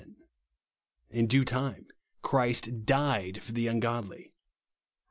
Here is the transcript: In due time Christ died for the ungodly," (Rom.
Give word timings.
In 1.11 1.27
due 1.27 1.45
time 1.45 1.85
Christ 2.23 2.87
died 2.87 3.43
for 3.43 3.51
the 3.51 3.67
ungodly," 3.67 4.31
(Rom. 4.33 4.33